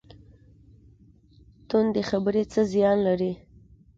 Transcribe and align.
تندې 1.69 2.01
خبرې 2.09 2.43
څه 2.51 2.61
زیان 2.73 2.97
لري؟ 3.07 3.31